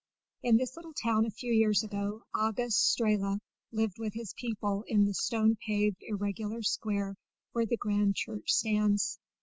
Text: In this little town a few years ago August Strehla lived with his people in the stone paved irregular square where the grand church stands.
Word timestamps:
In 0.41 0.57
this 0.57 0.75
little 0.75 0.95
town 0.95 1.27
a 1.27 1.29
few 1.29 1.53
years 1.53 1.83
ago 1.83 2.23
August 2.33 2.91
Strehla 2.97 3.37
lived 3.71 3.99
with 3.99 4.15
his 4.15 4.33
people 4.35 4.83
in 4.87 5.05
the 5.05 5.13
stone 5.13 5.57
paved 5.63 5.97
irregular 6.01 6.63
square 6.63 7.13
where 7.51 7.67
the 7.67 7.77
grand 7.77 8.15
church 8.15 8.49
stands. 8.49 9.19